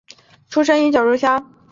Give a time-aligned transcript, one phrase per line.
[0.49, 1.53] 出生于九如乡。